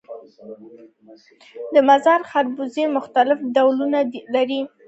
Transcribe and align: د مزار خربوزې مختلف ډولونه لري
د 1.73 1.75
مزار 1.89 2.21
خربوزې 2.29 2.85
مختلف 2.97 3.39
ډولونه 3.55 3.99
لري 4.35 4.61